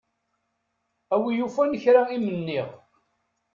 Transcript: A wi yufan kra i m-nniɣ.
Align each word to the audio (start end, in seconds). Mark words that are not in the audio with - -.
A 1.13 1.15
wi 1.21 1.31
yufan 1.37 1.71
kra 1.81 2.01
i 2.15 2.17
m-nniɣ. 2.25 2.69